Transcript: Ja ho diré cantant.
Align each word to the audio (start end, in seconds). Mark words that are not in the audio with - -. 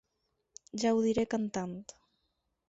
Ja 0.83 0.93
ho 0.95 1.03
diré 1.09 1.27
cantant. 1.35 1.77